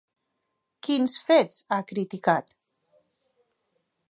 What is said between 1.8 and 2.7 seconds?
criticat?